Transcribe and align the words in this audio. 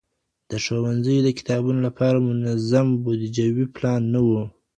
د 0.51 0.51
ښوونځیو 0.63 1.25
د 1.25 1.29
کتابتونو 1.39 1.79
لپاره 1.87 2.17
منظم 2.29 2.87
بودیجوي 3.03 3.65
پلان 3.75 4.01
نه 4.13 4.21
و. 4.27 4.29